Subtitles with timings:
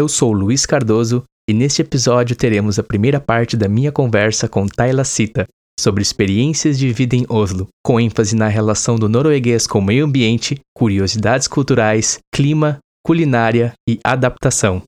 [0.00, 4.66] Eu sou Luiz Cardoso e neste episódio teremos a primeira parte da minha conversa com
[4.66, 5.46] Tayla Cita
[5.78, 10.06] sobre experiências de vida em Oslo, com ênfase na relação do norueguês com o meio
[10.06, 14.82] ambiente, curiosidades culturais, clima, culinária e adaptação.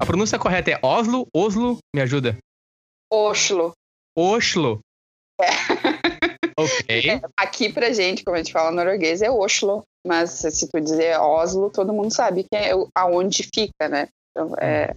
[0.00, 2.36] A pronúncia correta é Oslo, Oslo, me ajuda.
[3.12, 3.70] Oslo.
[4.18, 4.80] Oslo.
[5.40, 5.81] É.
[6.56, 7.10] Ok.
[7.10, 9.82] É, aqui pra gente, como a gente fala norueguês, é Oslo.
[10.06, 14.08] Mas se tu dizer Oslo, todo mundo sabe que é aonde fica, né?
[14.30, 14.94] Então, é,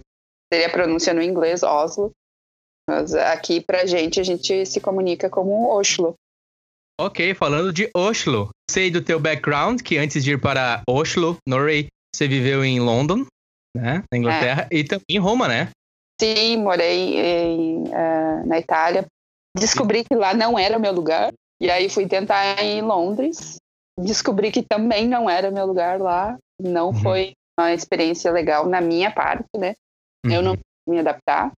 [0.52, 2.10] seria a pronúncia no inglês, Oslo.
[2.88, 6.14] Mas aqui pra gente, a gente se comunica como Oslo.
[7.00, 8.48] Ok, falando de Oslo.
[8.70, 13.26] Sei do teu background, que antes de ir para Oslo, Norway, você viveu em London,
[13.76, 14.02] né?
[14.10, 14.76] Na Inglaterra, é.
[14.76, 15.68] e também em Roma, né?
[16.20, 19.06] Sim, morei em, uh, na Itália.
[19.56, 21.32] Descobri que lá não era o meu lugar.
[21.60, 23.56] E aí fui tentar em Londres.
[23.98, 26.36] Descobri que também não era meu lugar lá.
[26.60, 26.94] Não uhum.
[26.94, 29.74] foi uma experiência legal na minha parte, né?
[30.24, 30.32] Uhum.
[30.32, 30.60] Eu não uhum.
[30.88, 31.52] me adaptar.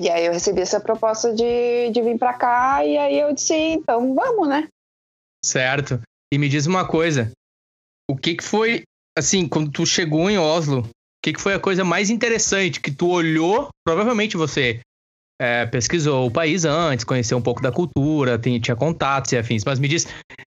[0.00, 3.54] E aí eu recebi essa proposta de, de vir para cá e aí eu disse,
[3.54, 4.68] então vamos, né?
[5.44, 6.00] Certo.
[6.32, 7.30] E me diz uma coisa.
[8.10, 8.82] O que que foi,
[9.16, 10.88] assim, quando tu chegou em Oslo, o
[11.22, 13.68] que que foi a coisa mais interessante que tu olhou?
[13.84, 14.80] Provavelmente você
[15.40, 19.64] é, pesquisou o país antes, conheceu um pouco da cultura, tem, tinha contatos e afins.
[19.64, 20.06] Mas me diz,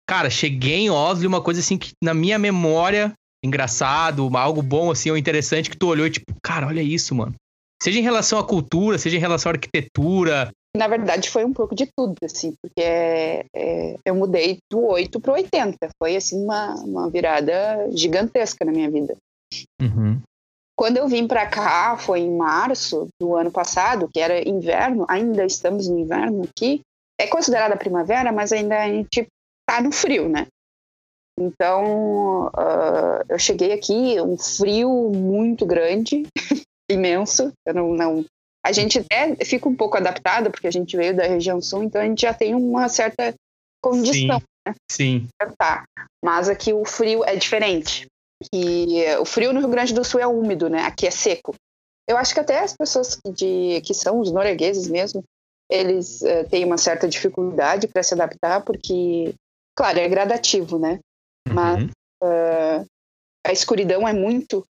[0.09, 3.13] cara, cheguei em Oslo e uma coisa assim que na minha memória,
[3.45, 7.35] engraçado, algo bom assim, ou interessante que tu olhou e tipo, cara, olha isso, mano.
[7.83, 10.51] Seja em relação à cultura, seja em relação à arquitetura.
[10.77, 15.21] Na verdade, foi um pouco de tudo, assim, porque é, é, eu mudei do 8
[15.21, 15.89] para 80.
[16.03, 19.17] Foi, assim, uma, uma virada gigantesca na minha vida.
[19.81, 20.21] Uhum.
[20.77, 25.45] Quando eu vim para cá, foi em março do ano passado, que era inverno, ainda
[25.45, 26.81] estamos no inverno aqui.
[27.19, 29.27] É considerada primavera, mas ainda a gente
[29.69, 30.47] tá no frio, né?
[31.39, 36.25] Então, uh, eu cheguei aqui, um frio muito grande,
[36.91, 37.53] imenso.
[37.65, 38.25] Eu não, não,
[38.65, 42.01] a gente até fica um pouco adaptada, porque a gente veio da região sul, então
[42.01, 43.33] a gente já tem uma certa
[43.81, 44.41] condição.
[44.41, 44.47] Sim.
[44.67, 44.75] Né?
[44.91, 45.29] Sim.
[45.57, 45.85] Tá.
[46.25, 48.07] Mas aqui o frio é diferente
[48.51, 50.83] que o frio no Rio Grande do Sul é úmido, né?
[50.83, 51.55] Aqui é seco.
[52.09, 55.25] Eu acho que até as pessoas de, que são os noruegueses mesmo,
[55.71, 59.35] eles uh, têm uma certa dificuldade para se adaptar, porque,
[59.75, 61.01] claro, é gradativo, né?
[61.49, 61.55] Uhum.
[61.55, 61.85] Mas
[62.23, 62.87] uh,
[63.47, 64.65] a escuridão é muito.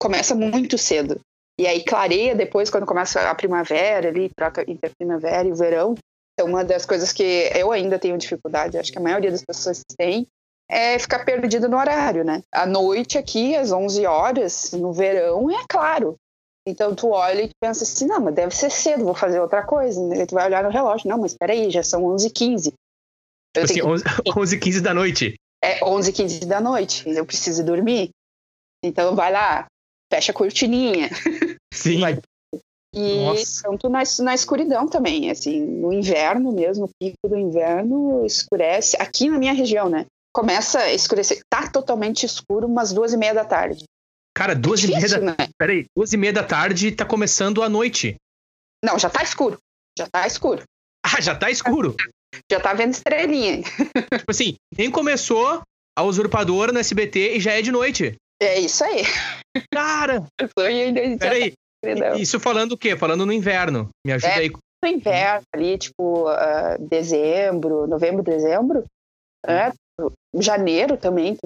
[0.00, 1.20] começa muito cedo.
[1.58, 5.56] E aí clareia depois, quando começa a primavera, ali, troca entre a primavera e o
[5.56, 5.94] verão.
[6.38, 9.82] É uma das coisas que eu ainda tenho dificuldade, acho que a maioria das pessoas
[9.96, 10.26] tem,
[10.68, 12.42] é ficar perdido no horário, né?
[12.52, 16.16] À noite aqui, às 11 horas, no verão, é claro.
[16.66, 20.04] Então tu olha e pensa assim, não, mas deve ser cedo, vou fazer outra coisa.
[20.08, 20.26] Né?
[20.26, 22.72] Tu vai olhar no relógio, não, mas espera já são 11h15.
[23.54, 24.38] Tipo assim, 11, que...
[24.38, 25.34] 11 15 da noite.
[25.62, 28.10] É 11 15 da noite, eu preciso dormir.
[28.84, 29.66] Então vai lá,
[30.12, 31.08] fecha a cortininha.
[31.72, 32.00] Sim.
[32.00, 32.18] Vai...
[32.92, 33.62] E Nossa.
[33.62, 38.96] tanto na, na escuridão também, assim, no inverno mesmo, pico do inverno, escurece.
[38.98, 40.06] Aqui na minha região, né?
[40.36, 41.40] Começa a escurecer.
[41.48, 43.84] Tá totalmente escuro umas duas e meia da tarde.
[44.36, 45.44] Cara, duas é difícil, e meia da...
[45.44, 45.50] Né?
[45.58, 48.16] Peraí, duas e meia da tarde tá começando a noite.
[48.84, 49.56] Não, já tá escuro.
[49.98, 50.62] Já tá escuro.
[51.08, 51.94] Ah, já tá escuro?
[52.50, 53.62] Já tá vendo estrelinha.
[54.18, 55.62] tipo assim, nem começou
[55.96, 58.16] a usurpadora no SBT e já é de noite.
[58.42, 59.04] É isso aí.
[59.72, 60.26] Cara!
[60.56, 62.96] Peraí, tá isso falando o quê?
[62.96, 63.88] Falando no inverno.
[64.04, 64.50] Me ajuda é, aí.
[64.82, 68.84] No inverno, ali, tipo, uh, dezembro, novembro, dezembro.
[69.46, 69.70] É,
[70.34, 71.36] janeiro também.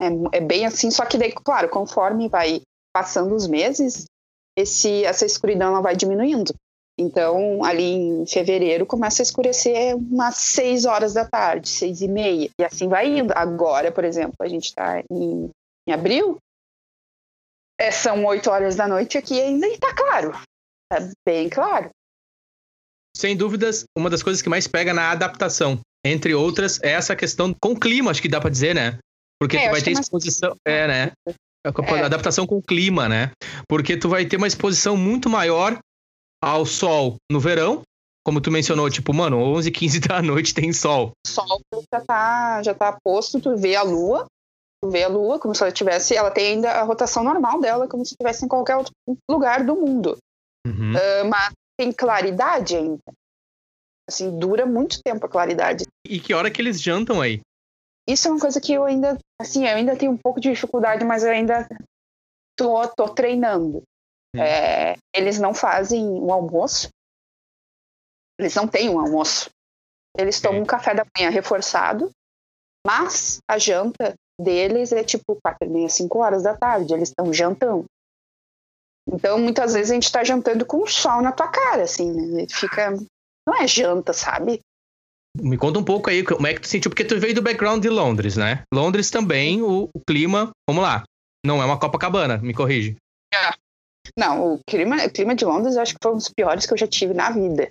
[0.00, 2.62] É, é bem assim, só que daí, claro, conforme vai
[2.92, 4.06] passando os meses,
[4.56, 6.54] esse, essa escuridão ela vai diminuindo.
[6.98, 12.48] Então, ali em fevereiro, começa a escurecer umas 6 horas da tarde, seis e meia.
[12.58, 13.32] E assim vai indo.
[13.34, 15.50] Agora, por exemplo, a gente está em,
[15.88, 16.38] em, abril,
[17.80, 20.32] é, são 8 horas da noite aqui ainda e está claro.
[20.92, 21.90] É bem claro.
[23.16, 27.54] Sem dúvidas, uma das coisas que mais pega na adaptação entre outras, é essa questão
[27.54, 28.98] com o clima, acho que dá para dizer, né?
[29.40, 30.54] Porque é, tu vai ter exposição.
[30.66, 31.12] É, né?
[31.26, 32.04] É.
[32.04, 33.30] Adaptação com o clima, né?
[33.66, 35.78] Porque tu vai ter uma exposição muito maior
[36.42, 37.82] ao sol no verão,
[38.24, 41.12] como tu mencionou, tipo, mano, 11, 15 da noite tem sol.
[41.26, 41.60] O sol
[41.92, 44.26] já tá, já tá posto, tu vê a lua,
[44.82, 47.88] tu vê a lua como se ela tivesse, ela tem ainda a rotação normal dela,
[47.88, 48.92] como se estivesse em qualquer outro
[49.30, 50.18] lugar do mundo.
[50.66, 50.92] Uhum.
[50.92, 53.00] Uh, mas tem claridade ainda.
[54.08, 55.86] Assim, dura muito tempo a claridade.
[56.06, 57.40] E que hora que eles jantam aí?
[58.06, 61.04] Isso é uma coisa que eu ainda, assim, eu ainda tenho um pouco de dificuldade,
[61.04, 61.66] mas eu ainda
[62.56, 63.82] tô, tô treinando.
[64.36, 66.88] É, eles não fazem um almoço.
[68.38, 69.48] Eles não têm um almoço.
[70.18, 72.10] Eles tomam um café da manhã reforçado,
[72.86, 77.32] mas a janta deles é tipo quatro e meia, cinco horas da tarde, eles estão
[77.32, 77.84] jantando.
[79.08, 82.46] Então, muitas vezes a gente tá jantando com o sol na tua cara, assim, né?
[82.48, 82.94] Fica.
[83.46, 84.60] Não é janta, sabe?
[85.36, 87.82] Me conta um pouco aí como é que tu sentiu, porque tu veio do background
[87.82, 88.62] de Londres, né?
[88.72, 91.02] Londres também, o, o clima, vamos lá,
[91.44, 92.96] não é uma Copacabana, me corrige.
[93.32, 93.52] É.
[94.16, 96.72] Não, o clima, o clima de Londres eu acho que foi um dos piores que
[96.72, 97.68] eu já tive na vida.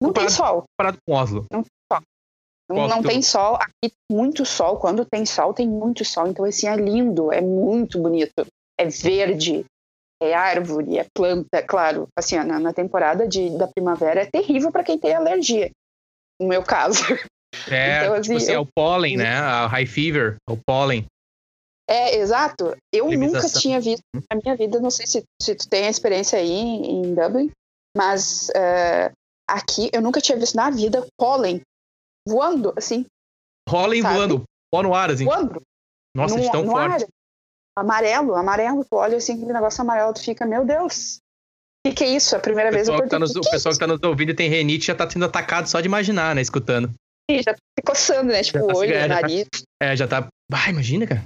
[0.00, 0.64] Não comparado, tem sol.
[0.70, 1.44] Comparado com Oslo.
[1.50, 2.02] Não tem sol.
[2.70, 3.56] Não, não tem sol.
[3.56, 4.78] Aqui muito sol.
[4.78, 6.26] Quando tem sol, tem muito sol.
[6.26, 8.46] Então, assim, é lindo, é muito bonito.
[8.78, 9.64] É verde,
[10.22, 12.08] é árvore, é planta, claro.
[12.16, 15.70] Assim, na, na temporada de, da primavera é terrível para quem tem alergia.
[16.40, 17.02] No meu caso.
[17.70, 18.56] É, então, assim, tipo assim, eu...
[18.56, 19.36] é o pólen, né?
[19.36, 21.06] A high fever, é o pólen.
[21.88, 22.76] É, exato.
[22.92, 26.36] Eu nunca tinha visto na minha vida, não sei se, se tu tem a experiência
[26.36, 27.52] aí em Dublin,
[27.96, 29.12] mas uh,
[29.48, 31.60] aqui eu nunca tinha visto na vida pólen
[32.26, 33.06] voando, assim.
[33.68, 35.24] Pólen voando, pó no ar, assim.
[35.24, 35.62] Voando.
[36.16, 37.06] Nossa, no, tão forte.
[37.76, 41.18] Amarelo, amarelo, tu olha assim, aquele negócio amarelo, tu fica, meu Deus,
[41.86, 42.34] o que, que, é isso?
[42.34, 44.34] É a primeira vez eu tá nos, O pessoal que, é tá nos ouvindo e
[44.34, 46.40] tem renite já tá sendo atacado só de imaginar, né?
[46.40, 46.90] Escutando.
[47.30, 48.42] Sim, já tá se coçando, né?
[48.42, 49.46] Tipo, tá, olho, é, nariz.
[49.50, 50.26] Tá, é, já tá.
[50.50, 51.24] Ah, imagina, cara.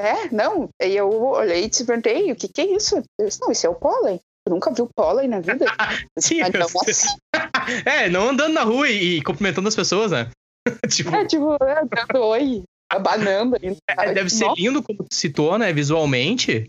[0.00, 0.68] É, não.
[0.82, 2.96] E eu olhei e te perguntei, o que, que é isso?
[3.18, 4.18] Eu disse, não, isso é o pólen.
[4.44, 5.64] Tu nunca viu pólen na vida?
[6.18, 7.08] Sim, assim.
[7.86, 10.28] é, não andando na rua e, e cumprimentando as pessoas, né?
[10.90, 11.14] tipo...
[11.14, 12.64] É, tipo, é, dando oi
[12.96, 13.56] abanando.
[13.88, 16.66] É, deve ser lindo como tu citou, né, visualmente.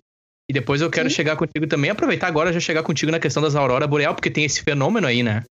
[0.49, 1.15] E depois eu quero Sim.
[1.15, 4.43] chegar contigo também, aproveitar agora já chegar contigo na questão das auroras boreal, porque tem
[4.43, 5.43] esse fenômeno aí, né?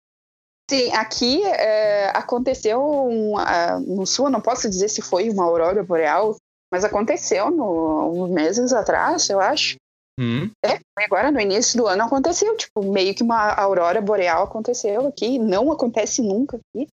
[0.70, 5.82] Sim, aqui é, aconteceu um, uh, no sul, não posso dizer se foi uma aurora
[5.82, 6.36] boreal,
[6.72, 9.76] mas aconteceu no, uns meses atrás, eu acho.
[10.18, 10.50] Hum.
[10.64, 15.38] É, agora no início do ano aconteceu, tipo, meio que uma aurora boreal aconteceu aqui,
[15.38, 16.86] não acontece nunca aqui.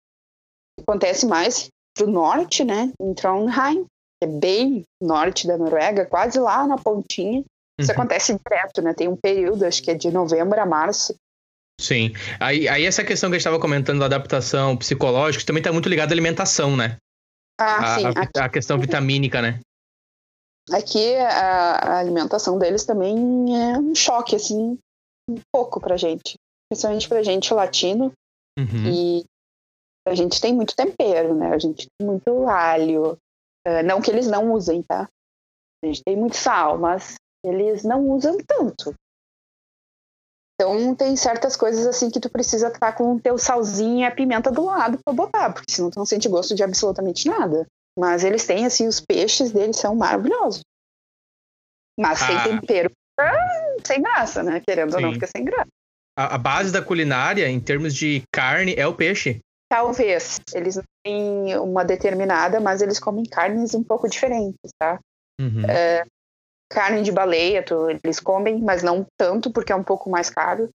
[0.79, 3.83] Acontece mais pro norte, né, em Trondheim,
[4.21, 7.43] que é bem norte da Noruega, quase lá na pontinha.
[7.79, 7.97] Isso uhum.
[7.97, 8.93] acontece direto, né?
[8.93, 11.15] Tem um período, acho que é de novembro a março.
[11.79, 12.11] Sim.
[12.39, 15.87] Aí, aí essa questão que a gente estava comentando da adaptação psicológica também está muito
[15.87, 16.97] ligada à alimentação, né?
[17.59, 18.05] Ah, a, sim.
[18.05, 19.59] A, a, questão vitamínica, né?
[20.71, 23.15] Aqui a, a, alimentação deles também
[23.55, 24.77] é um choque, assim,
[25.29, 26.35] um pouco pra gente.
[26.69, 28.11] Principalmente pra gente latino.
[28.57, 28.87] Uhum.
[28.87, 29.25] E
[30.07, 31.53] a gente tem muito tempero, né?
[31.53, 33.17] A gente tem muito alho.
[33.67, 35.07] Uh, não que eles não usem, tá?
[35.83, 38.93] A gente tem muito sal, mas eles não usam tanto.
[40.59, 44.11] Então tem certas coisas assim que tu precisa estar com o teu salzinho e a
[44.11, 47.67] pimenta do lado para botar, porque senão tu não sente gosto de absolutamente nada.
[47.97, 50.61] Mas eles têm assim, os peixes deles são maravilhosos.
[51.99, 52.43] Mas sem ah.
[52.43, 52.91] tempero,
[53.85, 54.61] sem graça, né?
[54.67, 54.97] Querendo Sim.
[54.97, 55.67] ou não, fica sem graça.
[56.17, 59.39] A, a base da culinária, em termos de carne, é o peixe.
[59.69, 60.39] Talvez.
[60.53, 64.99] Eles não têm uma determinada, mas eles comem carnes um pouco diferentes, tá?
[65.39, 65.69] Uhum.
[65.69, 66.05] É,
[66.71, 70.69] carne de baleia, tu, eles comem, mas não tanto, porque é um pouco mais caro.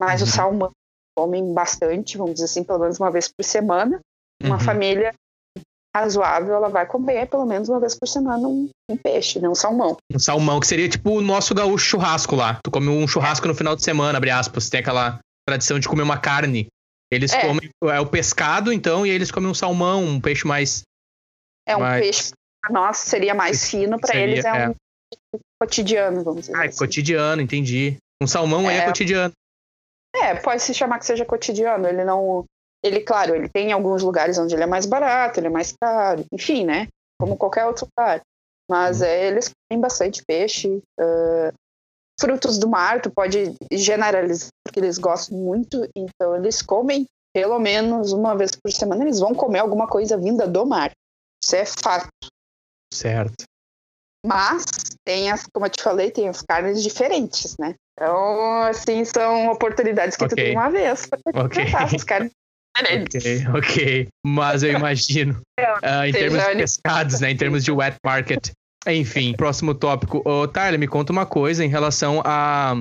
[0.00, 0.26] Mas uhum.
[0.26, 0.70] o salmão
[1.16, 4.00] comem bastante, vamos dizer assim, pelo menos uma vez por semana.
[4.42, 4.60] Uma uhum.
[4.60, 5.14] família
[5.96, 9.48] razoável, ela vai comer pelo menos uma vez por semana um, um, peixe, né?
[9.48, 9.96] Um salmão.
[10.12, 12.60] Um salmão, que seria tipo o nosso gaúcho churrasco lá.
[12.62, 14.68] Tu come um churrasco no final de semana, abre aspas.
[14.68, 15.18] Tem aquela
[15.48, 16.66] tradição de comer uma carne
[17.10, 17.40] eles é.
[17.40, 20.82] comem é o pescado, então, e eles comem um salmão, um peixe mais.
[21.66, 22.04] É um mais...
[22.04, 22.32] peixe
[22.70, 24.74] nós seria mais fino, para eles é, é, um
[25.60, 26.56] cotidiano, vamos dizer.
[26.56, 26.78] Ah, assim.
[26.78, 27.96] cotidiano, entendi.
[28.22, 29.32] Um salmão é, é cotidiano.
[30.14, 31.86] É, pode se chamar que seja cotidiano.
[31.86, 32.44] Ele não.
[32.82, 36.24] Ele, claro, ele tem alguns lugares onde ele é mais barato, ele é mais caro,
[36.32, 36.88] enfim, né?
[37.20, 38.20] Como qualquer outro lugar.
[38.70, 39.06] Mas uhum.
[39.06, 40.68] é, eles comem bastante peixe.
[40.98, 41.52] Uh,
[42.18, 47.04] frutos do mar, tu pode generalizar, porque eles gostam muito, então eles comem
[47.34, 50.90] pelo menos uma vez por semana, eles vão comer alguma coisa vinda do mar.
[51.44, 52.08] Isso é fato.
[52.92, 53.44] Certo.
[54.24, 54.64] Mas
[55.04, 57.74] tem as, como eu te falei, tem as carnes diferentes, né?
[57.92, 60.34] Então, assim, são oportunidades que okay.
[60.34, 61.64] tu tem uma vez para okay.
[61.64, 62.32] essas carnes
[62.78, 64.08] Ok, ok.
[64.24, 67.30] Mas eu imagino, uh, em termos de pescados, né?
[67.30, 68.50] Em termos de wet market,
[68.86, 70.22] enfim, próximo tópico.
[70.24, 72.74] Ô, Tyler, me conta uma coisa em relação a,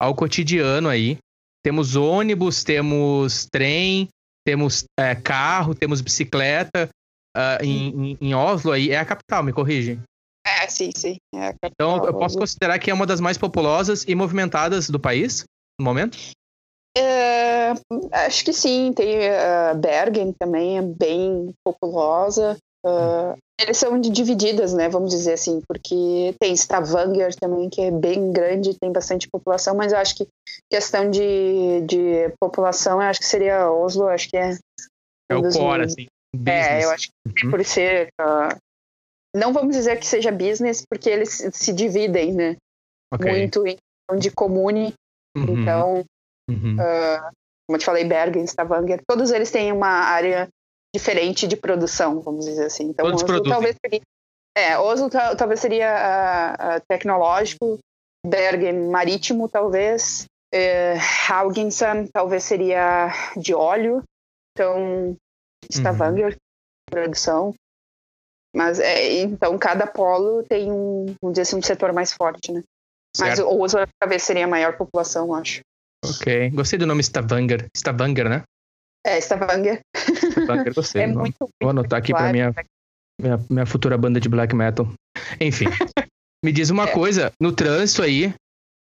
[0.00, 1.18] ao cotidiano aí.
[1.64, 4.08] Temos ônibus, temos trem,
[4.46, 6.88] temos é, carro, temos bicicleta.
[7.36, 10.00] Uh, em, em, Oslo aí é a capital, me corrige.
[10.46, 11.16] É, sim, sim.
[11.34, 15.44] É então eu posso considerar que é uma das mais populosas e movimentadas do país
[15.78, 16.18] no momento?
[16.96, 17.72] É,
[18.12, 18.92] acho que sim.
[18.94, 22.56] Tem uh, Bergen também, é bem populosa.
[22.84, 24.88] Uh, eles são divididas, né?
[24.88, 29.92] Vamos dizer assim, porque tem Stavanger também, que é bem grande, tem bastante população, mas
[29.92, 30.28] eu acho que
[30.70, 34.56] questão de, de população, eu acho que seria Oslo, acho que é.
[35.30, 36.06] É o core, assim.
[36.46, 37.50] É, eu acho que uhum.
[37.50, 38.56] por ser uh,
[39.34, 42.56] não vamos dizer que seja business, porque eles se dividem, né?
[43.12, 43.30] Okay.
[43.30, 43.76] Muito em
[44.18, 44.94] de comune.
[45.36, 45.60] Uhum.
[45.60, 46.04] Então,
[46.48, 46.74] uhum.
[46.74, 47.30] Uh,
[47.66, 50.48] como eu te falei, Bergen, Stavanger, todos eles têm uma área
[50.94, 52.84] diferente de produção, vamos dizer assim.
[52.84, 54.00] Então, todos Oslo talvez seria,
[54.56, 57.78] é, Oslo talvez seria uh, uh, tecnológico,
[58.26, 64.02] Bergen marítimo, talvez, uh, Haugensen talvez seria de óleo,
[64.52, 65.16] então
[65.70, 66.38] Stavanger, uhum.
[66.90, 67.54] produção.
[68.56, 72.62] Mas é, então cada polo tem um, vamos dizer assim, um setor mais forte, né?
[73.14, 73.28] Certo.
[73.30, 75.60] Mas o Oslo talvez seria a maior população, acho.
[76.04, 76.50] Ok.
[76.50, 77.66] Gostei do nome Stavanger.
[77.76, 78.42] Stavanger, né?
[79.06, 79.80] É, Stavanger.
[79.96, 81.02] Stavanger, gostei.
[81.02, 82.54] é muito, muito Vou anotar aqui para minha,
[83.20, 84.88] minha, minha futura banda de black metal.
[85.40, 85.66] Enfim.
[86.44, 86.92] Me diz uma é.
[86.92, 88.32] coisa, no trânsito aí,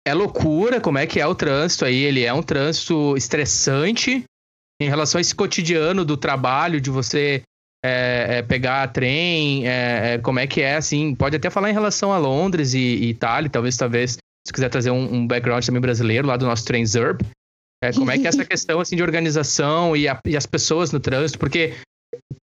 [0.06, 2.02] é loucura como é que é o trânsito aí?
[2.02, 4.24] Ele é um trânsito estressante
[4.80, 7.42] em relação a esse cotidiano do trabalho, de você
[7.84, 11.74] é, é, pegar trem, é, é, como é que é, assim, pode até falar em
[11.74, 15.80] relação a Londres e, e Itália, talvez, talvez, se quiser trazer um, um, background também
[15.80, 17.22] brasileiro lá do nosso trem ZERP,
[17.84, 20.92] é, como é que é essa questão, assim, de organização e, a, e as pessoas
[20.92, 21.74] no trânsito, porque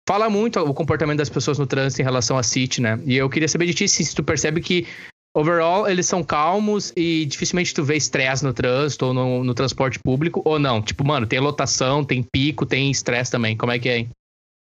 [0.08, 3.00] fala muito o comportamento das pessoas no trânsito em relação à City, né?
[3.06, 4.88] E eu queria saber de ti se tu percebe que
[5.36, 10.00] overall eles são calmos e dificilmente tu vê estresse no trânsito ou no, no, transporte
[10.00, 10.82] público ou não.
[10.82, 13.58] Tipo, mano, tem lotação, tem pico, tem estresse também.
[13.58, 13.98] Como é que é?
[14.00, 14.10] Hein?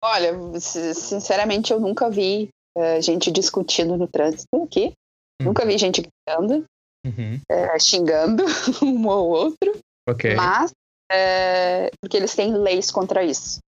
[0.03, 4.93] Olha, sinceramente eu nunca vi uh, gente discutindo no trânsito aqui.
[5.41, 5.45] Hum.
[5.45, 6.65] Nunca vi gente gritando,
[7.05, 7.39] uhum.
[7.51, 8.45] uh, xingando
[8.81, 9.77] um ou outro.
[10.07, 10.35] Ok.
[10.35, 13.59] Mas uh, porque eles têm leis contra isso.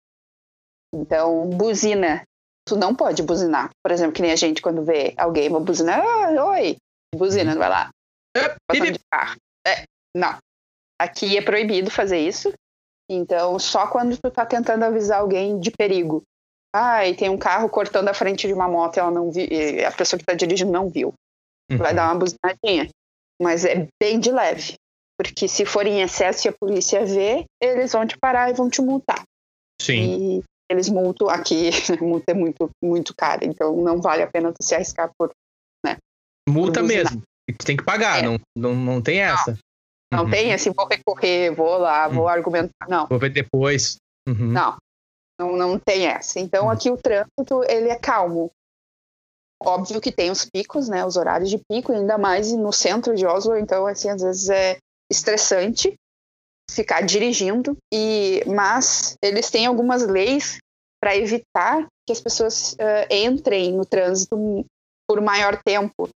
[0.94, 2.22] Então, buzina.
[2.66, 3.70] Tu não pode buzinar.
[3.82, 6.76] Por exemplo, que nem a gente quando vê alguém uma buzina, ah, oi,
[7.14, 7.90] buzina, vai lá.
[8.36, 9.36] de carro.
[9.66, 9.82] É,
[10.14, 10.38] não.
[11.00, 12.52] Aqui é proibido fazer isso.
[13.10, 16.22] Então, só quando tu tá tentando avisar alguém de perigo.
[16.74, 19.46] Ah, e tem um carro cortando a frente de uma moto e ela não viu,
[19.86, 21.12] a pessoa que tá dirigindo não viu.
[21.70, 21.78] Uhum.
[21.78, 22.88] Vai dar uma buzinadinha.
[23.40, 24.76] Mas é bem de leve.
[25.22, 28.68] Porque se for em excesso e a polícia ver, eles vão te parar e vão
[28.68, 29.22] te multar.
[29.80, 30.38] Sim.
[30.38, 31.70] E eles multam aqui,
[32.02, 35.30] multa é muito, muito cara, então não vale a pena tu se arriscar por.
[35.86, 35.96] Né,
[36.48, 37.22] multa por mesmo.
[37.46, 38.22] Tu tem que pagar, é.
[38.22, 39.56] não, não, não tem essa.
[40.12, 40.30] Não, uhum.
[40.30, 42.28] tem assim, vou recorrer, vou lá, vou uhum.
[42.28, 42.88] argumentar.
[42.88, 43.06] Não.
[43.06, 43.96] Vou ver depois.
[44.28, 44.48] Uhum.
[44.48, 44.76] Não,
[45.40, 46.40] não, não tem essa.
[46.40, 46.70] Então uhum.
[46.70, 48.50] aqui o trânsito ele é calmo.
[49.64, 51.04] Óbvio que tem os picos, né?
[51.04, 54.78] Os horários de pico, ainda mais no centro de Oslo, então assim às vezes é
[55.12, 55.94] estressante
[56.70, 60.58] ficar dirigindo e mas eles têm algumas leis
[61.00, 64.64] para evitar que as pessoas uh, entrem no trânsito
[65.08, 66.08] por maior tempo.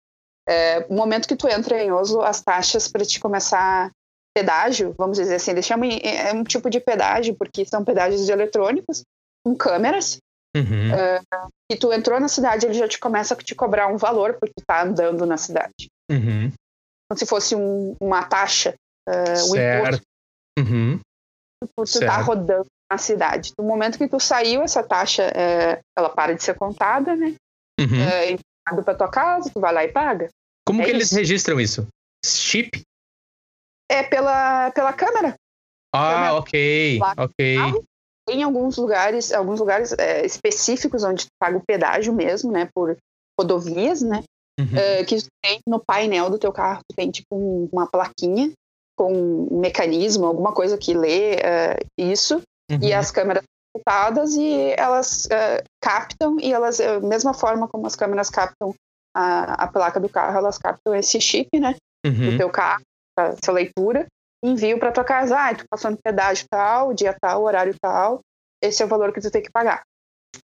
[0.47, 3.89] Uh, no momento que tu entra em Oslo, as taxas para te começar
[4.35, 9.01] pedágio, vamos dizer assim, eles chamam é um tipo de pedágio porque são pedágios eletrônicos
[9.43, 10.17] com câmeras.
[10.55, 10.91] Uhum.
[10.91, 14.37] Uh, e tu entrou na cidade, ele já te começa a te cobrar um valor
[14.39, 15.87] porque tu tá andando na cidade.
[16.11, 16.51] Uhum.
[17.09, 18.73] Como se fosse um, uma taxa,
[19.07, 20.05] uh, um imposto.
[20.57, 20.99] Uhum.
[21.75, 23.51] Por tu tá rodando na cidade.
[23.57, 27.35] No momento que tu saiu, essa taxa é, ela para de ser contada, né?
[27.79, 28.01] Uhum.
[28.01, 28.37] É,
[28.83, 30.29] para tua casa, tu vai lá e paga.
[30.65, 30.97] Como é que isso.
[30.97, 31.87] eles registram isso?
[32.25, 32.81] Chip?
[33.89, 35.35] É pela, pela câmera.
[35.93, 36.33] Ah, câmera.
[36.35, 37.57] ok, ok.
[38.29, 42.67] Em alguns lugares, alguns lugares é, específicos onde tu paga o pedágio mesmo, né?
[42.73, 42.97] Por
[43.39, 44.23] rodovias, né?
[44.59, 44.77] Uhum.
[44.77, 48.51] É, que tem no painel do teu carro, tu tem tipo um, uma plaquinha
[48.95, 52.79] com um mecanismo, alguma coisa que lê uh, isso, uhum.
[52.81, 57.95] e as câmeras conectadas e elas uh, captam e elas, uh, mesma forma como as
[57.95, 58.73] câmeras captam
[59.15, 61.75] a, a placa do carro, elas captam esse chip, né,
[62.05, 62.31] uhum.
[62.31, 62.81] do teu carro,
[63.17, 64.05] essa leitura,
[64.43, 68.19] e enviam para tua casa, ah, tu passou no pedágio tal, dia tal, horário tal,
[68.61, 69.81] esse é o valor que tu tem que pagar.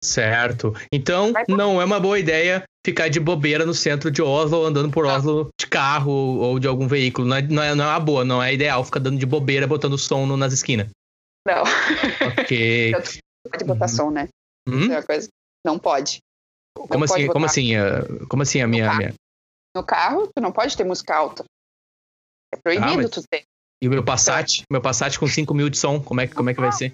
[0.03, 0.75] Certo.
[0.91, 5.05] Então, não é uma boa ideia ficar de bobeira no centro de Oslo, andando por
[5.05, 7.27] Oslo de carro ou de algum veículo.
[7.27, 9.67] Não é, não é, não é uma boa, não é ideal ficar dando de bobeira,
[9.67, 10.88] botando som nas esquinas.
[11.46, 11.63] Não.
[12.39, 12.93] Ok.
[13.50, 13.89] Pode botar uhum.
[13.89, 14.27] som, né?
[14.67, 14.91] Hum?
[14.91, 15.29] É coisa.
[15.65, 16.19] Não pode.
[16.75, 17.27] Como assim?
[17.27, 17.75] Como assim?
[17.75, 19.13] Uh, como assim a minha, no minha.
[19.75, 21.43] No carro, tu não pode ter música alta.
[22.53, 23.10] É proibido ah, mas...
[23.10, 23.43] tu ter.
[23.81, 24.63] E o meu Passat?
[24.69, 26.93] Meu Passat com 5 mil de som, como é, como é que vai ser?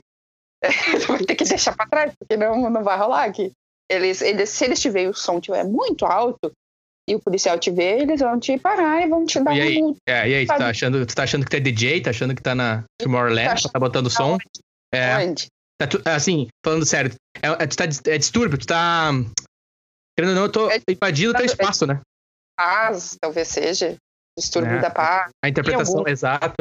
[1.08, 3.52] vai ter que deixar pra trás, porque não, não vai rolar aqui.
[3.90, 6.52] Eles, eles, se eles te verem o som tiver muito alto
[7.08, 9.80] e o policial te ver, eles vão te parar e vão te dar e aí,
[9.80, 10.00] multa.
[10.08, 12.02] É, e aí, tu tá, achando, tu tá achando que é DJ?
[12.02, 14.34] Tá achando que tá na Tomorrowland, tá, tá botando som?
[14.34, 14.44] Onde?
[14.92, 15.18] É.
[15.18, 15.48] Onde?
[15.78, 19.12] Tá tu, assim, falando sério, é, é, tu tá, é distúrbio, tu tá.
[20.18, 22.02] Querendo ou não, eu tô é, invadindo o teu espaço, né?
[22.58, 23.98] Paz, talvez seja.
[24.38, 25.30] Distúrbio é, da paz.
[25.44, 26.10] A interpretação, algum...
[26.10, 26.56] exato.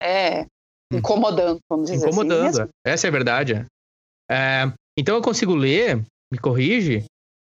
[0.00, 0.46] É.
[0.94, 0.98] é.
[0.98, 2.06] Incomodando, vamos dizer assim.
[2.08, 3.66] Incomodando, assim, essa é a verdade.
[4.30, 7.04] É, então eu consigo ler, me corrige,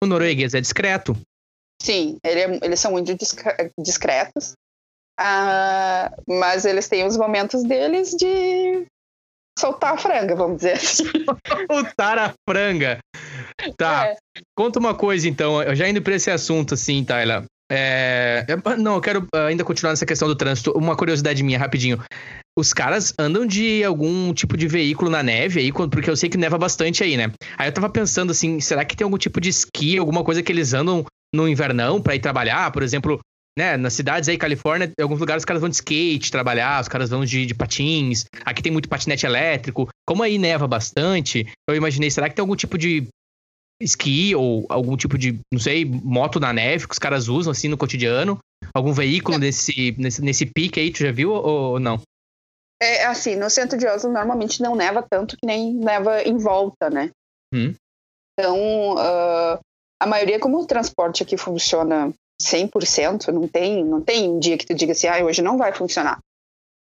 [0.02, 1.16] o norueguês é discreto.
[1.80, 3.14] Sim, ele é, eles são muito
[3.78, 4.54] discretos.
[5.20, 8.87] Uh, mas eles têm os momentos deles de
[9.58, 11.04] soltar a franga, vamos dizer assim.
[11.70, 12.99] soltar a franga.
[13.76, 14.06] Tá.
[14.06, 14.16] É.
[14.56, 17.44] Conta uma coisa, então, já indo para esse assunto, assim, Tyler.
[17.74, 18.44] É...
[18.78, 20.72] Não, eu quero ainda continuar nessa questão do trânsito.
[20.76, 21.98] Uma curiosidade minha, rapidinho.
[22.58, 26.36] Os caras andam de algum tipo de veículo na neve aí, porque eu sei que
[26.36, 27.32] neva bastante aí, né?
[27.56, 30.52] Aí eu tava pensando assim, será que tem algum tipo de esqui, alguma coisa que
[30.52, 31.02] eles andam
[31.34, 32.70] no invernão para ir trabalhar?
[32.72, 33.18] Por exemplo,
[33.58, 36.88] né, nas cidades aí, Califórnia, em alguns lugares os caras vão de skate trabalhar, os
[36.88, 38.26] caras vão de, de, patins.
[38.44, 39.88] Aqui tem muito patinete elétrico.
[40.06, 43.08] Como aí neva bastante, eu imaginei, será que tem algum tipo de
[43.82, 47.68] esqui ou algum tipo de, não sei, moto na neve que os caras usam assim
[47.68, 48.38] no cotidiano?
[48.74, 52.00] Algum veículo nesse, nesse, nesse pique aí, tu já viu ou, ou não?
[52.80, 56.90] É assim, no centro de Oslo normalmente não neva tanto que nem neva em volta,
[56.90, 57.10] né?
[57.54, 57.74] Hum.
[58.38, 59.60] Então, uh,
[60.00, 62.12] a maioria, como o transporte aqui funciona
[62.42, 65.72] 100%, não tem, não tem um dia que tu diga assim, ah, hoje não vai
[65.72, 66.18] funcionar.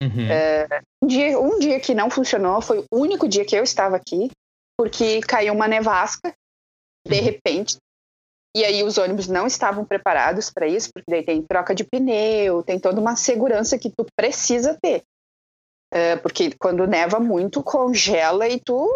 [0.03, 0.29] Uhum.
[0.29, 0.67] É,
[1.03, 4.29] um, dia, um dia que não funcionou foi o único dia que eu estava aqui,
[4.77, 6.31] porque caiu uma nevasca,
[7.07, 7.77] de repente,
[8.55, 12.63] e aí os ônibus não estavam preparados para isso, porque daí tem troca de pneu,
[12.63, 15.03] tem toda uma segurança que tu precisa ter.
[15.93, 18.89] É, porque quando neva muito, congela e tu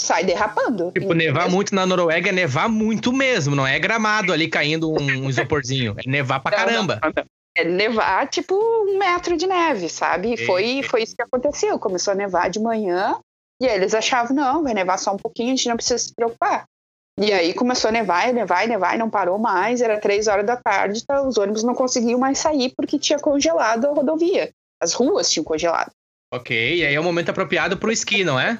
[0.00, 0.90] sai derrapando.
[0.92, 1.56] Tipo, nevar mesmo.
[1.56, 5.94] muito na Noruega é nevar muito mesmo, não é gramado ali caindo um isoporzinho.
[5.98, 7.00] É nevar pra não, caramba.
[7.02, 7.24] Não, não.
[7.56, 10.34] É nevar tipo um metro de neve, sabe?
[10.34, 11.78] E foi, foi isso que aconteceu.
[11.78, 13.18] Começou a nevar de manhã
[13.60, 16.14] e aí eles achavam, não, vai nevar só um pouquinho, a gente não precisa se
[16.14, 16.64] preocupar.
[17.20, 19.80] E aí começou a nevar, e nevar, e nevar, e não parou mais.
[19.80, 23.86] Era três horas da tarde, tá, os ônibus não conseguiam mais sair porque tinha congelado
[23.86, 24.50] a rodovia.
[24.80, 25.90] As ruas tinham congelado.
[26.32, 28.58] Ok, e aí é o momento apropriado para o esqui, não é?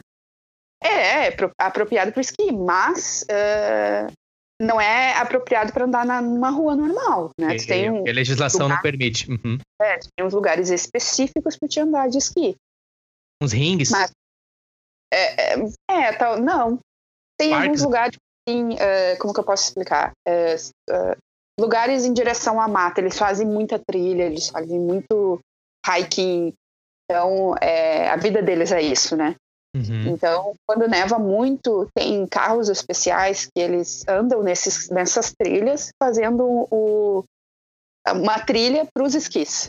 [0.82, 4.12] É, é apropriado para o esqui, mas uh,
[4.60, 7.54] não é apropriado para andar na, numa rua normal, né?
[7.54, 9.30] Okay, tem um a legislação lugar, não permite.
[9.30, 9.58] Uhum.
[9.80, 12.56] É, tem uns lugares específicos para te andar de esqui.
[13.40, 13.90] Uns rings?
[13.90, 14.10] Mas,
[15.12, 16.78] é, é, é tal, não.
[17.38, 17.68] Tem Parques.
[17.68, 18.18] alguns lugares,
[18.49, 20.13] assim, uh, como que eu posso explicar?
[20.26, 21.17] Uh,
[21.61, 25.39] lugares em direção à mata, eles fazem muita trilha, eles fazem muito
[25.87, 26.52] hiking,
[27.04, 29.34] então é, a vida deles é isso, né?
[29.76, 30.08] Uhum.
[30.08, 37.25] Então, quando neva muito, tem carros especiais que eles andam nesses, nessas trilhas, fazendo o,
[38.08, 39.69] uma trilha para os esquis.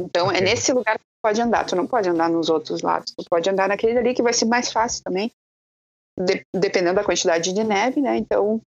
[0.00, 0.40] Então, é okay.
[0.40, 1.64] é nesse lugar que tu pode andar.
[1.66, 3.12] Tu não pode andar nos outros lados.
[3.16, 5.30] Tu pode andar naquele ali que vai ser mais fácil também,
[6.18, 8.16] de, dependendo da quantidade de neve, né?
[8.16, 8.60] Então,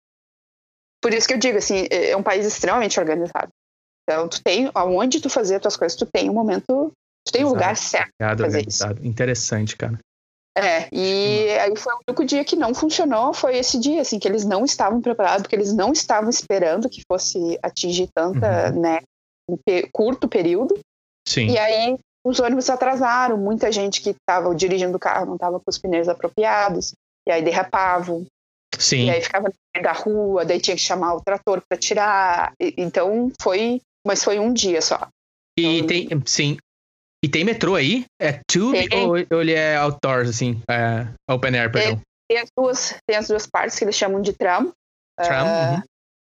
[1.03, 3.51] por isso que eu digo assim, é, é um país extremamente organizado.
[4.03, 6.93] Então, tu tem aonde tu fazer as tuas coisas, tu tem um momento,
[7.27, 8.85] tu tem um lugar certo para fazer isso.
[9.03, 9.99] Interessante, cara.
[10.57, 14.29] É, e aí foi o único dia que não funcionou, foi esse dia, assim, que
[14.29, 18.81] eles não estavam preparados, porque eles não estavam esperando que fosse atingir tanta, uhum.
[18.81, 19.01] né,
[19.51, 19.59] um
[19.93, 20.79] curto período.
[21.27, 21.49] Sim.
[21.49, 25.69] E aí os ônibus atrasaram, muita gente que estava dirigindo o carro não estava com
[25.69, 26.93] os pneus apropriados,
[27.27, 28.27] e aí derrapavam.
[28.79, 29.07] Sim.
[29.07, 32.53] E aí ficava no meio da rua, daí tinha que chamar o trator para tirar.
[32.61, 35.09] E, então foi, mas foi um dia só.
[35.59, 36.59] E então, tem, sim,
[37.25, 38.05] e tem metrô aí?
[38.21, 40.61] É tube ou, ou, ele é outdoors, assim?
[40.71, 41.99] É open air, perdão?
[42.29, 44.71] Tem, as duas, tem as duas partes que eles chamam de tram.
[45.17, 45.47] Tram?
[45.47, 45.83] Uh, uhum.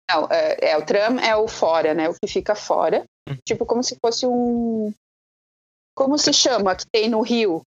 [0.08, 2.08] Não, é, é, o tram é o fora, né?
[2.08, 3.04] O que fica fora.
[3.28, 3.36] Uhum.
[3.44, 4.94] Tipo, como se fosse um...
[5.96, 7.62] Como se chama que tem no Rio?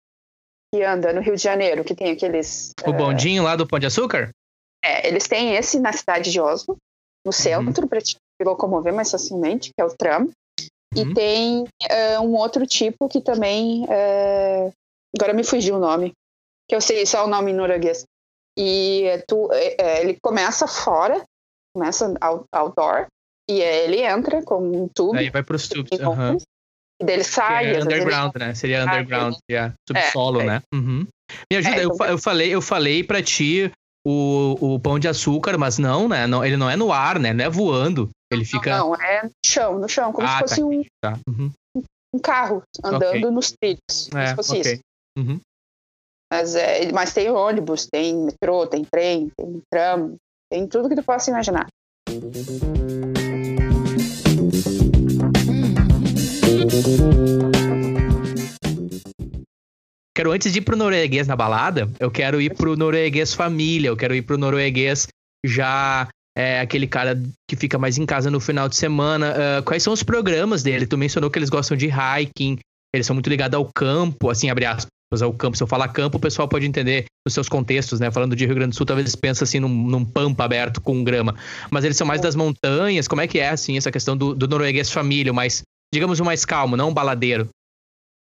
[0.74, 2.72] Que anda no Rio de Janeiro, que tem aqueles...
[2.84, 4.30] O uh, bondinho lá do Pão de Açúcar?
[4.84, 6.76] É, eles têm esse na cidade de Oslo,
[7.24, 7.32] no uhum.
[7.32, 7.88] centro, uhum.
[7.88, 10.22] para te locomover mais facilmente, que é o tram.
[10.22, 10.32] Uhum.
[10.96, 13.84] E tem uh, um outro tipo que também.
[13.84, 14.72] Uh,
[15.16, 16.12] agora me fugiu o nome.
[16.68, 18.04] Que eu sei só o nome em norueguês.
[18.58, 21.24] E tu, é, ele começa fora,
[21.72, 22.12] começa
[22.50, 23.06] outdoor,
[23.48, 25.16] e ele entra com um tubo.
[25.16, 25.96] Aí vai para os tubos.
[26.00, 26.36] Uhum.
[27.00, 27.74] E dele sai.
[27.74, 28.54] É underground, né?
[28.54, 29.74] Seria underground, yeah.
[29.88, 30.62] subsolo, é, né?
[30.72, 31.06] Uhum.
[31.50, 33.72] Me ajuda, é, eu, eu falei, eu falei para ti
[34.06, 36.26] o, o pão de açúcar, mas não, né?
[36.26, 37.32] Não, ele não é no ar, né?
[37.32, 38.10] Não é voando.
[38.32, 38.78] Ele fica.
[38.78, 40.66] Não, é no chão, no chão, como ah, se fosse tá.
[40.66, 41.18] um, tá.
[41.28, 41.52] Uhum.
[42.14, 43.30] um carro andando okay.
[43.30, 44.10] nos trilhos.
[44.14, 44.72] É, se fosse okay.
[44.72, 44.82] isso.
[45.18, 45.40] Uhum.
[46.32, 50.16] Mas, é, mas tem ônibus, tem metrô, tem trem, tem tram,
[50.50, 51.66] tem tudo que tu possa imaginar.
[60.16, 63.96] Quero antes de ir pro norueguês na balada, eu quero ir pro norueguês família, eu
[63.96, 65.08] quero ir pro norueguês
[65.44, 69.32] já é aquele cara que fica mais em casa no final de semana.
[69.32, 70.86] Uh, quais são os programas dele?
[70.86, 72.58] Tu mencionou que eles gostam de hiking,
[72.94, 74.88] eles são muito ligados ao campo, assim, abre aspas,
[75.22, 75.56] ao campo.
[75.56, 78.10] Se eu falar campo, o pessoal pode entender os seus contextos, né?
[78.10, 81.36] Falando de Rio Grande do Sul, talvez pensa assim num, num pampa aberto com grama.
[81.70, 83.06] Mas eles são mais das montanhas.
[83.06, 86.44] Como é que é, assim, essa questão do, do norueguês família, mais, digamos, o mais
[86.44, 87.48] calmo, não um baladeiro?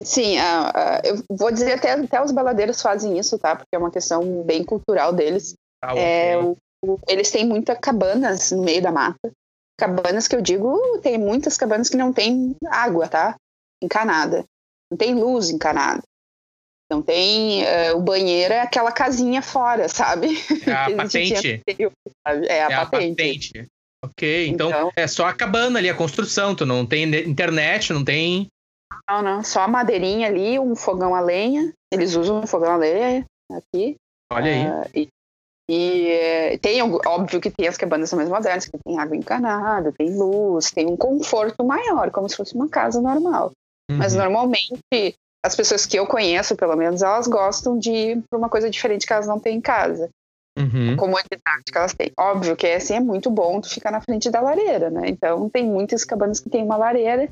[0.02, 3.54] Sim, uh, uh, eu vou dizer até, até os baladeiros fazem isso, tá?
[3.54, 5.54] Porque é uma questão bem cultural deles.
[5.80, 9.30] Ah, é, o, o, eles têm muitas cabanas no meio da mata.
[9.78, 13.36] Cabanas que eu digo, tem muitas cabanas que não tem água, tá?
[13.82, 14.44] Encanada.
[14.90, 16.02] Não tem luz encanada.
[16.90, 17.62] Não tem.
[17.62, 20.36] Uh, o banheiro é aquela casinha fora, sabe?
[20.66, 21.62] É a patente.
[21.66, 21.84] é
[22.24, 22.72] a, é patente.
[22.74, 23.68] a patente.
[24.04, 26.54] Ok, então, então, é só a cabana ali, a construção.
[26.54, 28.48] Tu não tem internet, não tem.
[29.08, 29.44] Não, não.
[29.44, 31.72] Só a madeirinha ali, um fogão a lenha.
[31.92, 33.96] Eles usam um fogão a lenha aqui.
[34.32, 34.66] Olha aí.
[34.66, 35.08] Uh, e,
[35.70, 40.16] e eh, tem, óbvio que tem as cabanas mais modernas, que tem água encanada, tem
[40.16, 43.52] luz, tem um conforto maior, como se fosse uma casa normal.
[43.90, 43.98] Uhum.
[43.98, 48.48] Mas normalmente as pessoas que eu conheço, pelo menos, elas gostam de ir para uma
[48.48, 50.08] coisa diferente que elas não têm em casa.
[50.58, 50.96] Uhum.
[50.96, 52.12] Comodidade que elas têm.
[52.18, 55.08] Óbvio que assim é muito bom tu ficar na frente da lareira, né?
[55.08, 57.28] Então tem muitas cabanas que tem uma lareira,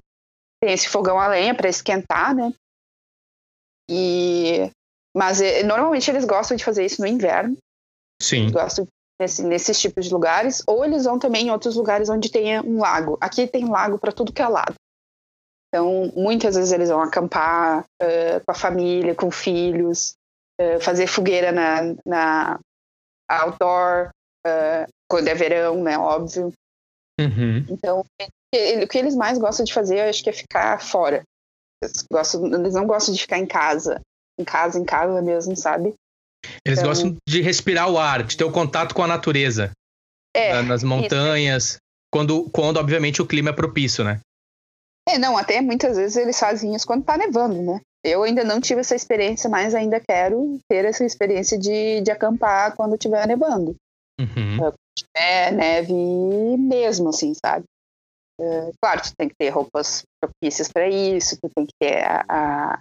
[0.62, 2.52] tem esse fogão a lenha para esquentar, né?
[3.90, 4.70] E
[5.14, 7.56] mas eh, normalmente eles gostam de fazer isso no inverno.
[8.22, 8.42] Sim.
[8.42, 8.86] Eles gostam
[9.20, 12.78] nesse, nesses tipos de lugares, ou eles vão também em outros lugares onde tenha um
[12.78, 13.18] lago.
[13.20, 14.74] Aqui tem lago para tudo que é lado.
[15.68, 20.14] Então, muitas vezes eles vão acampar uh, com a família, com filhos,
[20.60, 22.60] uh, fazer fogueira na, na
[23.30, 24.10] outdoor,
[24.46, 25.98] uh, quando é verão, né?
[25.98, 26.52] Óbvio.
[27.20, 27.64] Uhum.
[27.68, 28.04] Então,
[28.52, 31.22] ele, o que eles mais gostam de fazer, eu acho que é ficar fora.
[31.82, 34.00] Eles, gostam, eles não gostam de ficar em casa.
[34.38, 35.94] Em casa, em casa mesmo, sabe?
[36.64, 39.70] Eles então, gostam de respirar o ar, de ter o contato com a natureza.
[40.34, 41.64] É, nas montanhas.
[41.64, 41.78] Isso.
[42.12, 44.20] Quando, quando, obviamente, o clima é propício, né?
[45.08, 47.80] É, não, até muitas vezes eles fazem isso quando tá nevando, né?
[48.04, 52.74] Eu ainda não tive essa experiência, mas ainda quero ter essa experiência de, de acampar
[52.74, 53.76] quando tiver nevando.
[54.18, 54.72] Uhum.
[54.96, 57.64] Tiver neve mesmo, assim, sabe?
[58.40, 62.24] É, claro, tu tem que ter roupas propícias para isso, tu tem que ter a,
[62.26, 62.80] a,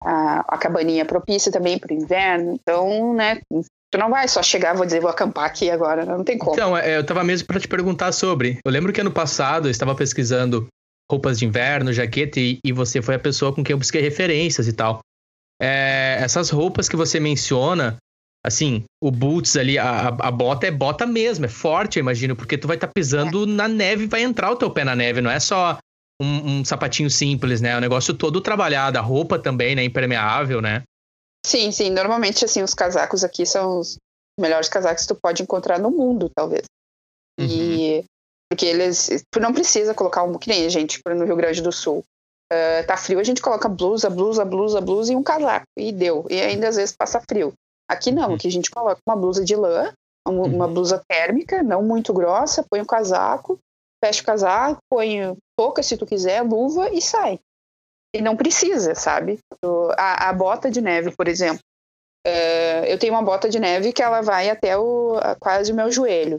[0.00, 2.52] a, a cabaninha propícia também para o inverno.
[2.52, 6.38] Então, né, tu não vai só chegar, vou dizer, vou acampar aqui agora, não tem
[6.38, 6.52] como.
[6.52, 8.58] Então, é, eu tava mesmo para te perguntar sobre.
[8.64, 10.68] Eu lembro que ano passado eu estava pesquisando
[11.12, 14.66] roupas de inverno, jaqueta, e, e você foi a pessoa com quem eu busquei referências
[14.66, 15.00] e tal.
[15.60, 17.96] É, essas roupas que você menciona,
[18.44, 22.56] assim, o boots ali, a, a bota é bota mesmo, é forte, eu imagino, porque
[22.56, 23.46] tu vai estar tá pisando é.
[23.46, 25.78] na neve, vai entrar o teu pé na neve, não é só
[26.20, 27.70] um, um, sapatinho simples, né?
[27.70, 29.84] É um negócio todo trabalhado, a roupa também, né?
[29.84, 30.82] Impermeável, né?
[31.44, 31.90] Sim, sim.
[31.90, 33.96] Normalmente, assim, os casacos aqui são os
[34.38, 36.64] melhores casacos que tu pode encontrar no mundo, talvez.
[37.38, 37.46] Uhum.
[37.46, 38.04] E
[38.52, 39.24] porque eles.
[39.30, 40.36] Tu não precisa colocar um.
[40.36, 42.04] Que nem a gente, no Rio Grande do Sul.
[42.52, 45.64] Uh, tá frio, a gente coloca blusa, blusa, blusa, blusa e um casaco.
[45.74, 46.26] E deu.
[46.28, 47.54] E ainda às vezes passa frio.
[47.88, 48.34] Aqui não, uhum.
[48.34, 49.90] aqui a gente coloca uma blusa de lã,
[50.28, 50.74] uma, uma uhum.
[50.74, 53.58] blusa térmica, não muito grossa, põe o um casaco,
[54.04, 57.40] fecha o casaco, põe touca se tu quiser, luva e sai.
[58.14, 59.38] E não precisa, sabe?
[59.96, 61.62] A, a bota de neve, por exemplo.
[62.26, 65.90] Uh, eu tenho uma bota de neve que ela vai até o, quase o meu
[65.90, 66.38] joelho.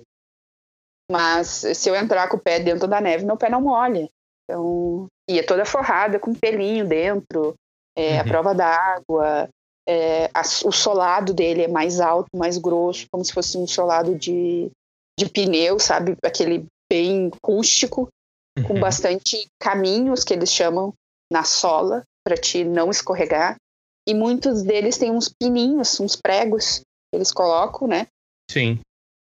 [1.12, 4.10] Mas se eu entrar com o pé dentro da neve, meu pé não molha.
[4.44, 7.54] Então, e é toda forrada com pelinho dentro,
[7.96, 8.22] é, uhum.
[8.22, 9.50] a prova d'água,
[9.88, 10.30] é,
[10.66, 14.70] o solado dele é mais alto, mais grosso, como se fosse um solado de,
[15.20, 16.16] de pneu, sabe?
[16.24, 18.08] Aquele bem rústico,
[18.58, 18.64] uhum.
[18.66, 20.94] com bastante caminhos que eles chamam
[21.32, 23.56] na sola, para te não escorregar.
[24.08, 28.08] E muitos deles têm uns pininhos, uns pregos que eles colocam, né?
[28.50, 28.80] Sim.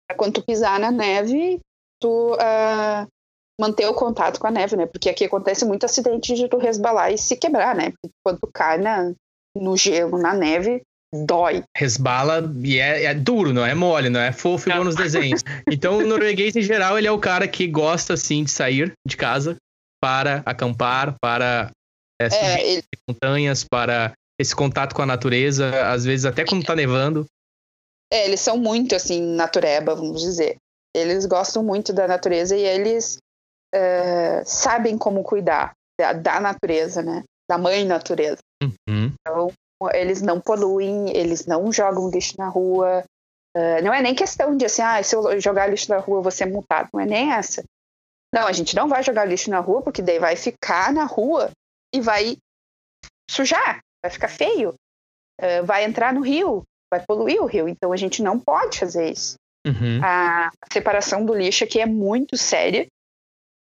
[0.08, 1.60] Pra quando tu pisar na neve,
[2.00, 3.08] tu uh,
[3.60, 4.86] manter o contato com a neve, né?
[4.86, 7.92] Porque aqui acontece muito acidente de tu resbalar e se quebrar, né?
[8.02, 9.14] Porque quando tu cai na,
[9.56, 10.82] no gelo, na neve,
[11.14, 11.64] dói.
[11.76, 15.44] Resbala e é, é, duro, não é mole, não é fofo igual nos desenhos.
[15.70, 19.18] Então, o norueguês, em geral, ele é o cara que gosta, assim, de sair de
[19.18, 19.58] casa
[20.02, 21.72] para acampar, para
[22.22, 22.84] é, subir é, ele...
[23.10, 27.26] montanhas, para esse contato com a natureza, às vezes até quando tá nevando.
[28.12, 30.58] É, eles são muito, assim, natureba, vamos dizer.
[30.96, 33.18] Eles gostam muito da natureza e eles
[33.74, 37.24] uh, sabem como cuidar da, da, natureza, né?
[37.50, 38.40] Da mãe natureza.
[38.62, 39.14] Uhum.
[39.20, 39.52] Então,
[39.94, 43.04] eles não poluem, eles não jogam lixo na rua.
[43.56, 46.32] Uh, não é nem questão de assim, ah, se eu jogar lixo na rua, vou
[46.32, 46.90] ser multado.
[46.94, 47.64] Não é nem essa.
[48.34, 51.52] Não, a gente não vai jogar lixo na rua, porque daí vai ficar na rua
[51.94, 52.38] e vai
[53.30, 54.74] sujar, vai ficar feio.
[55.40, 57.68] Uh, vai entrar no rio, vai poluir o rio.
[57.68, 59.36] Então a gente não pode fazer isso.
[59.68, 60.00] Uhum.
[60.04, 62.88] A separação do lixo aqui é muito séria.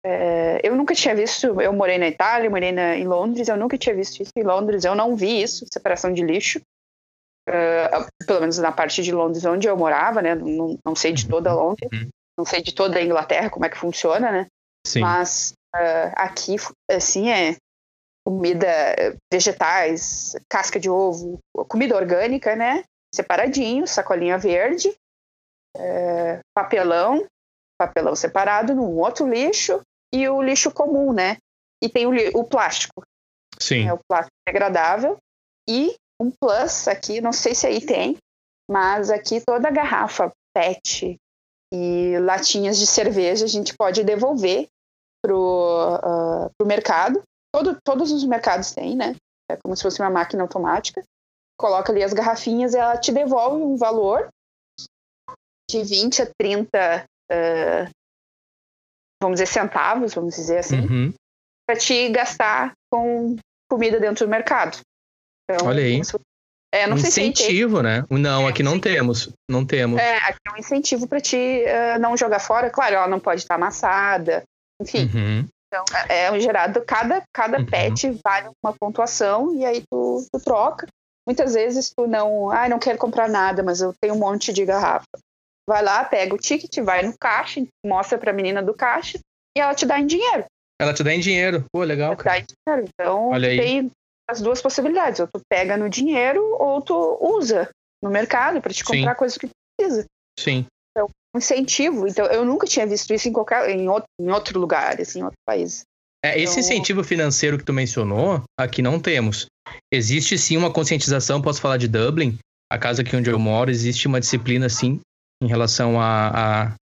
[0.05, 3.77] É, eu nunca tinha visto, eu morei na Itália, morei na, em Londres, eu nunca
[3.77, 6.61] tinha visto isso em Londres, eu não vi isso, separação de lixo.
[7.49, 10.35] uh, pelo menos na parte de Londres onde eu morava, né?
[10.35, 11.71] Não, não sei de toda Uhum.
[11.71, 14.47] Londres, não sei de toda a Inglaterra como é que funciona, né?
[14.87, 15.01] Sim.
[15.01, 16.57] Mas uh, aqui,
[16.91, 17.57] assim, é
[18.25, 18.69] comida,
[19.33, 21.39] vegetais, casca de ovo,
[21.69, 22.83] comida orgânica, né?
[23.15, 24.93] Separadinho, sacolinha verde,
[25.79, 27.25] é, papelão,
[27.79, 29.81] papelão separado num outro lixo
[30.13, 31.37] e o lixo comum, né?
[31.83, 33.03] E tem o, o plástico,
[33.61, 33.87] Sim.
[33.87, 35.17] é o plástico degradável
[35.69, 38.17] e um plus aqui, não sei se aí tem,
[38.71, 41.17] mas aqui toda garrafa PET
[41.73, 44.69] e latinhas de cerveja a gente pode devolver
[45.23, 47.23] pro, uh, pro mercado.
[47.55, 49.17] Todo, todos os mercados têm, né?
[49.51, 51.03] É como se fosse uma máquina automática.
[51.59, 54.29] Coloca ali as garrafinhas e ela te devolve um valor
[55.71, 57.91] de 20 a 30, uh,
[59.23, 61.15] vamos dizer, centavos, vamos dizer assim, Uhum.
[61.67, 63.37] para te gastar com
[63.71, 64.79] comida dentro do mercado.
[65.51, 66.05] Então, Olha aí.
[66.05, 66.17] se-
[66.75, 68.05] É, um tem- incentivo, né?
[68.11, 68.81] Não, É, aqui não sim.
[68.81, 69.31] temos.
[69.49, 69.99] Não temos.
[69.99, 72.69] É, aqui é um incentivo para te uh, não jogar fora.
[72.69, 74.43] Claro, ela não pode estar amassada.
[74.83, 75.47] Enfim, Uhum.
[75.69, 76.85] então é um gerado.
[76.85, 77.67] Cada, cada Uhum.
[77.67, 80.87] pet vale uma pontuação e aí tu, tu troca.
[81.27, 82.51] Muitas vezes tu não.
[82.51, 85.07] Ah, não quero comprar nada, mas eu tenho um monte de garrafa.
[85.69, 89.19] Vai lá, pega o ticket, vai no caixa, mostra para a menina do caixa
[89.57, 90.45] e ela te dá em dinheiro.
[90.81, 91.65] Ela te dá em dinheiro.
[91.73, 92.37] Pô, legal, Ela te cara.
[92.37, 92.91] dá em dinheiro.
[92.95, 93.57] Então Olha aí.
[93.59, 93.91] tem
[94.31, 95.19] as duas possibilidades.
[95.21, 97.69] Ou tu pega no dinheiro ou tu usa
[98.03, 98.99] no mercado para te Sim.
[98.99, 100.05] comprar coisas que tu precisa.
[100.39, 100.67] Sim.
[101.35, 102.09] um incentivo.
[102.09, 105.23] Então, eu nunca tinha visto isso em qualquer em outro, em outro lugar, assim, em
[105.25, 105.83] outro país.
[106.25, 109.45] É, esse Então- incentivo financeiro que tu mencionou, aqui não temos.
[109.93, 112.39] Existe sim uma conscientização, posso falar de Dublin,
[112.73, 114.99] a casa aqui onde eu moro, existe uma disciplina sim
[115.43, 116.73] em relação à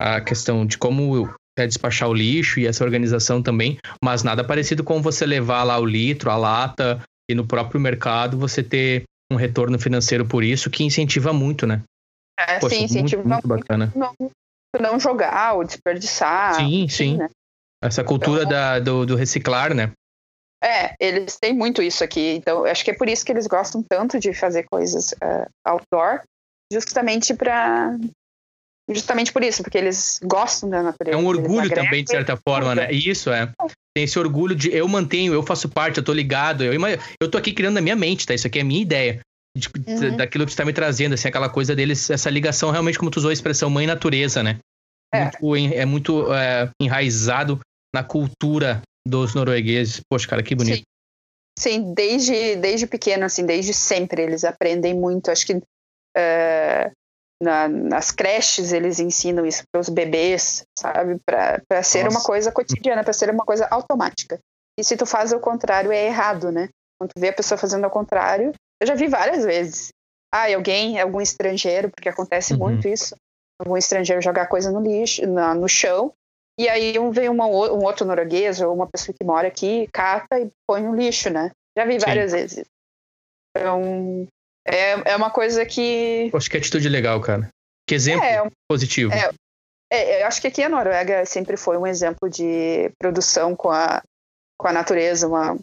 [0.00, 4.42] a, a, questão de como é despachar o lixo e essa organização também, mas nada
[4.42, 9.04] parecido com você levar lá o litro, a lata e no próprio mercado você ter
[9.30, 11.82] um retorno financeiro por isso que incentiva muito, né?
[12.38, 13.92] É, Poxa, sim, muito, incentivo muito bacana.
[13.94, 14.14] não,
[14.80, 16.54] não jogar ou desperdiçar.
[16.56, 17.16] Sim, sim.
[17.16, 17.28] né?
[17.82, 19.92] Essa cultura Então- da, do, do reciclar, né?
[20.64, 22.34] É, eles têm muito isso aqui.
[22.36, 26.22] Então, acho que é por isso que eles gostam tanto de fazer coisas eh, outdoor,
[26.72, 27.96] justamente para
[28.90, 31.16] justamente por isso, porque eles gostam da natureza.
[31.16, 32.92] É um orgulho também, de certa forma, né?
[32.92, 33.50] E Isso é.
[33.94, 36.64] Tem esse orgulho de eu mantenho, eu faço parte, eu tô ligado.
[36.64, 36.72] Eu,
[37.20, 38.34] eu tô aqui criando na minha mente, tá?
[38.34, 39.20] Isso aqui é a minha ideia.
[39.56, 40.16] de- Uhum.
[40.16, 43.18] Daquilo que você tá me trazendo, assim, aquela coisa deles, essa ligação realmente, como tu
[43.18, 44.58] usou a expressão mãe natureza, né?
[45.14, 45.30] É.
[45.42, 47.60] Muito é muito é, enraizado
[47.94, 50.00] na cultura dos noruegueses.
[50.10, 50.82] Poxa, cara, que bonito.
[51.58, 55.30] Sim, desde, desde pequeno, assim, desde sempre eles aprendem muito.
[55.30, 55.60] Acho que
[56.16, 56.90] eh,
[57.42, 61.18] na- nas creches eles ensinam isso para os bebês, sabe?
[61.26, 62.18] Para ser Nossa.
[62.18, 64.38] uma coisa cotidiana, para ser uma coisa automática.
[64.78, 66.68] E se tu faz o contrário, é errado, né?
[66.98, 69.88] Quando tu vê a pessoa fazendo ao contrário, eu já vi várias vezes.
[70.32, 72.60] Ah, alguém, algum estrangeiro, porque acontece Uhum.
[72.60, 73.14] muito isso,
[73.60, 76.12] algum estrangeiro jogar coisa no lixo, na- no chão,
[76.58, 80.38] e aí um vem uma, um outro norueguês ou uma pessoa que mora aqui, cata
[80.40, 81.50] e põe no lixo, né?
[81.76, 82.06] Já vi Sim.
[82.06, 82.64] várias vezes.
[83.56, 84.26] Então,
[84.66, 86.28] é, é uma coisa que.
[86.30, 87.48] Poxa, que atitude legal, cara.
[87.88, 89.12] Que exemplo É, positivo.
[89.12, 89.30] é,
[89.92, 94.02] é, eu acho que aqui a Noruega sempre foi um exemplo de produção com a,
[94.58, 95.58] com a natureza, uma,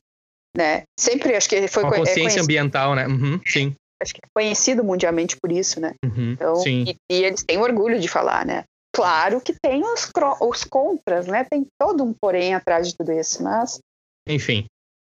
[0.55, 0.83] né?
[0.99, 3.07] Sempre acho que foi Uma co- é consciência conhecido, ambiental, né?
[3.07, 3.73] Uhum, sim.
[4.01, 5.93] acho que é conhecido mundialmente por isso, né?
[6.05, 6.83] Uhum, Então, sim.
[6.87, 8.63] e, e eles têm orgulho de falar, né?
[8.93, 11.45] Claro que tem os, os contras, né?
[11.49, 13.79] Tem todo um porém atrás de tudo isso, mas
[14.27, 14.65] Enfim.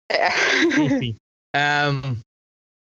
[0.10, 0.28] É.
[0.80, 1.16] Enfim.
[1.56, 2.18] Ahn,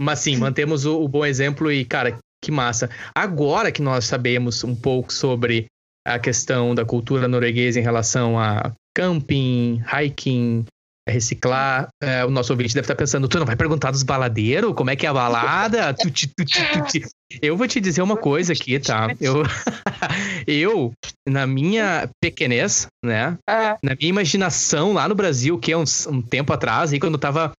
[0.01, 2.89] mas sim, mantemos o, o bom exemplo e, cara, que massa.
[3.13, 5.65] Agora que nós sabemos um pouco sobre
[6.05, 10.65] a questão da cultura norueguesa em relação a camping, hiking,
[11.09, 14.73] reciclar, é, o nosso ouvinte deve estar pensando, tu não vai perguntar dos baladeiros?
[14.73, 15.93] Como é que é a balada?
[15.93, 17.05] Tuti, tuti, tuti.
[17.41, 19.07] Eu vou te dizer uma coisa aqui, tá?
[19.19, 19.43] Eu,
[20.47, 20.93] eu
[21.27, 23.37] na minha pequenez, né?
[23.47, 27.13] ah, na minha imaginação lá no Brasil, que é uns, um tempo atrás, aí quando
[27.13, 27.51] eu tava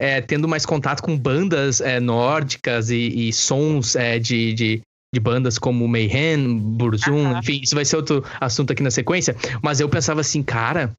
[0.00, 4.82] é, tendo mais contato com bandas é, nórdicas e, e sons é, de, de,
[5.12, 9.36] de bandas como Mayhem, Burzum, enfim, isso vai ser outro assunto aqui na sequência.
[9.62, 10.94] Mas eu pensava assim, cara,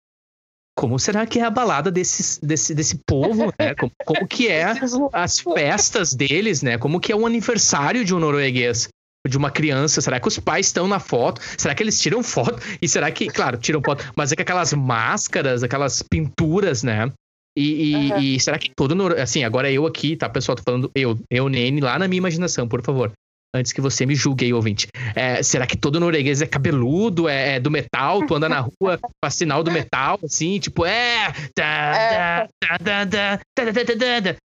[0.80, 3.76] como será que é a balada desses, desse, desse povo, né?
[3.80, 4.64] Como, como que é
[5.12, 6.78] as festas deles, né?
[6.78, 8.88] Como que é o aniversário de um norueguês?
[9.28, 11.42] De uma criança, será que os pais estão na foto?
[11.58, 12.62] Será que eles tiram foto?
[12.82, 17.12] E será que, claro, tiram foto, mas é que aquelas máscaras, aquelas pinturas, né?
[17.60, 18.20] E, e, uhum.
[18.20, 19.22] e será que todo neurônio.
[19.22, 20.56] Assim, agora eu aqui, tá, pessoal?
[20.56, 23.12] Tô falando eu, eu, Nene, lá na minha imaginação, por favor.
[23.54, 24.88] Antes que você me julgue aí, ouvinte.
[25.14, 28.26] É, será que todo norueguês é cabeludo, é, é do metal?
[28.26, 31.34] Tu anda na rua, faz sinal do metal, assim, tipo, é.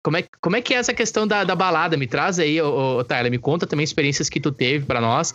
[0.05, 1.97] Como é, como é que é essa questão da, da balada?
[1.97, 5.33] Me traz aí, ô, Tyler, me conta também experiências que tu teve para nós.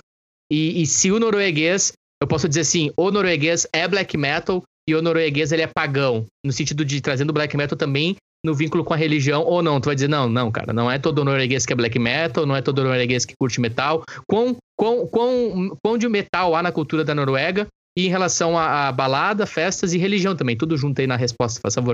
[0.49, 4.95] E, e, se o norueguês, eu posso dizer assim, o norueguês é black metal e
[4.95, 8.93] o norueguês ele é pagão, no sentido de trazendo black metal também no vínculo com
[8.93, 9.82] a religião ou não.
[9.82, 12.56] Tu vai dizer, não, não, cara, não é todo norueguês que é black metal, não
[12.56, 14.04] é todo norueguês que curte metal.
[14.28, 18.91] Quão, quão, quão, quão de metal há na cultura da Noruega e em relação a,
[18.91, 21.93] balada, festas e religião também, tudo junto aí na resposta, por favor.